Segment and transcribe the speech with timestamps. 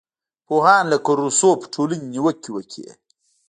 [0.47, 2.87] پوهان لکه روسو پر ټولنې نیوکې وکړې.